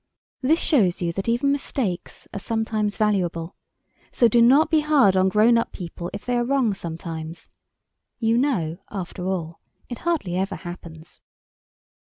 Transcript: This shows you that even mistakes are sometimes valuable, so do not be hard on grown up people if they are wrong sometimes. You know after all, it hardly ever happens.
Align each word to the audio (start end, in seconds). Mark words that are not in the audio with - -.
This 0.41 0.57
shows 0.59 1.03
you 1.03 1.13
that 1.13 1.29
even 1.29 1.51
mistakes 1.51 2.27
are 2.33 2.39
sometimes 2.39 2.97
valuable, 2.97 3.55
so 4.11 4.27
do 4.27 4.41
not 4.41 4.71
be 4.71 4.79
hard 4.79 5.15
on 5.15 5.29
grown 5.29 5.59
up 5.59 5.71
people 5.71 6.09
if 6.11 6.25
they 6.25 6.35
are 6.39 6.43
wrong 6.43 6.73
sometimes. 6.73 7.51
You 8.17 8.35
know 8.39 8.79
after 8.89 9.27
all, 9.27 9.59
it 9.89 9.99
hardly 9.99 10.35
ever 10.37 10.55
happens. 10.55 11.21